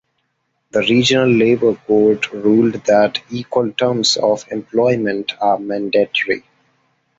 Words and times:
The 0.71 0.79
Regional 0.79 1.29
Labor 1.29 1.75
Court 1.75 2.31
ruled 2.31 2.73
that 2.85 3.19
equal 3.29 3.71
terms 3.71 4.17
of 4.17 4.43
employment 4.51 5.33
are 5.39 5.59
mandatory. 5.59 6.43